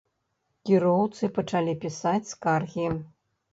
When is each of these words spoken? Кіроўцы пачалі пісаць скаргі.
Кіроўцы 0.69 1.29
пачалі 1.37 1.77
пісаць 1.85 2.25
скаргі. 2.33 2.91